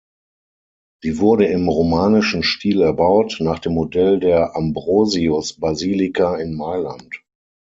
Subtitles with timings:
[1.03, 7.21] Sie wurde im romanischen Stil erbaut, nach dem Modell der Ambrosius-Basilika in Mailand.